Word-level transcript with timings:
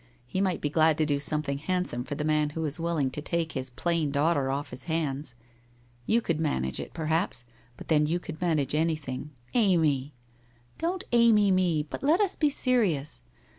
He 0.25 0.41
might 0.41 0.61
be 0.61 0.69
glad 0.71 0.97
to 0.97 1.05
do 1.05 1.19
something 1.19 1.59
handsome 1.59 2.03
for 2.05 2.15
the 2.15 2.23
man 2.23 2.49
who 2.57 2.65
is 2.65 2.79
willing 2.79 3.11
to 3.11 3.21
take 3.21 3.51
his 3.51 3.69
plain 3.69 4.09
daughter 4.09 4.49
off 4.49 4.71
his 4.71 4.85
hands. 4.85 5.35
You 6.07 6.21
could 6.21 6.39
man 6.39 6.65
age 6.65 6.79
it, 6.79 6.91
perhaps, 6.91 7.43
but 7.77 7.87
then 7.87 8.07
you 8.07 8.19
could 8.19 8.41
manage 8.41 8.73
anything— 8.73 9.29
Amy!'' 9.53 10.15
Don't 10.79 11.03
Amy 11.11 11.51
me, 11.51 11.83
but 11.87 12.01
let 12.01 12.19
us 12.19 12.35
be 12.35 12.49
serious. 12.49 13.21